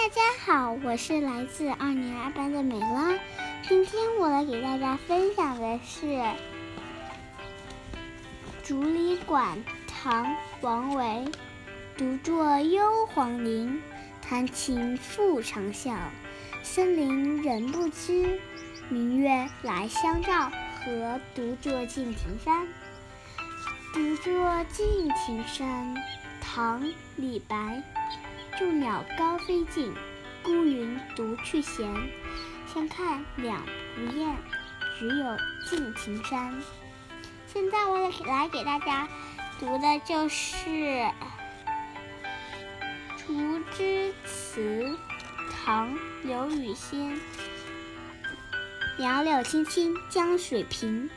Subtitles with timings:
[0.00, 3.18] 大家好，我是来自二年二班的美拉。
[3.68, 6.06] 今天我来给大家分享的是
[8.62, 9.58] 《竹里馆》
[9.88, 10.24] 唐·
[10.60, 11.24] 王维。
[11.96, 12.80] 独坐幽
[13.12, 13.82] 篁林，
[14.22, 15.96] 弹琴复长啸。
[16.62, 18.40] 深林人不知，
[18.88, 20.48] 明月来相照。
[20.76, 22.68] 何独坐敬亭山？
[23.92, 25.92] 独坐敬亭山，
[26.40, 26.84] 唐·
[27.16, 27.82] 李白。
[28.58, 29.94] 众鸟高飞尽，
[30.42, 31.88] 孤云独去闲。
[32.66, 34.36] 相看两不厌，
[34.98, 36.60] 只有敬亭山。
[37.46, 39.06] 现在我来给大家
[39.60, 40.68] 读的就是
[43.16, 44.60] 《竹枝词》，
[45.64, 47.12] 唐·刘禹锡。
[48.98, 51.08] 杨柳青青江水平，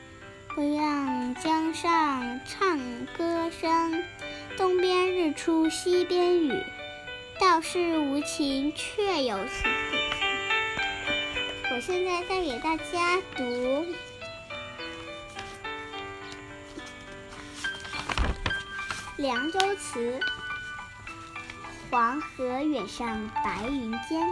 [0.58, 2.78] 微望江上唱
[3.18, 4.04] 歌声。
[4.58, 6.52] 东边日出西边雨，
[7.62, 9.72] 道是无情却有晴。
[11.72, 13.44] 我现在再给大家读
[19.18, 20.20] 《凉州词》：
[21.92, 24.28] 黄河远上白云间，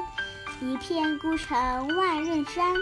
[0.60, 1.56] 一片孤城
[1.96, 2.74] 万仞山。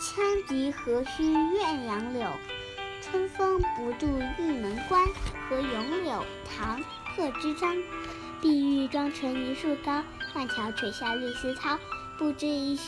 [0.00, 2.26] 羌笛何须怨杨柳，
[3.02, 4.06] 春风不度
[4.38, 5.06] 玉门关。
[5.50, 6.80] 和咏柳，唐·
[7.14, 7.76] 贺知章。
[8.40, 10.02] 碧玉妆成一树高，
[10.34, 11.78] 万条垂下绿丝绦。
[12.18, 12.78] 不知一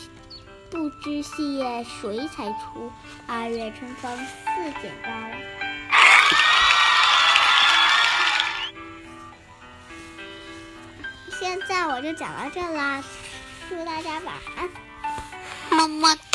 [0.70, 2.90] 不知细叶谁裁出？
[3.26, 5.10] 二月春风似剪刀。
[11.38, 13.04] 现在我就讲到这啦，
[13.68, 14.70] 祝大家晚安，
[15.76, 16.31] 么么。